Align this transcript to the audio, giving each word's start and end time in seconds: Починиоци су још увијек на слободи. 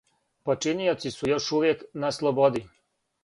Починиоци 0.49 1.11
су 1.17 1.29
још 1.31 1.49
увијек 1.57 1.85
на 2.05 2.11
слободи. 2.19 2.65